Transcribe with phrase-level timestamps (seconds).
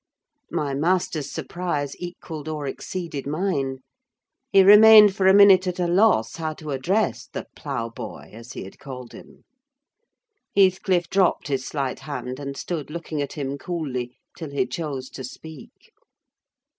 [0.49, 3.81] My master's surprise equalled or exceeded mine:
[4.51, 8.63] he remained for a minute at a loss how to address the ploughboy, as he
[8.63, 9.43] had called him.
[10.55, 15.23] Heathcliff dropped his slight hand, and stood looking at him coolly till he chose to
[15.23, 15.93] speak.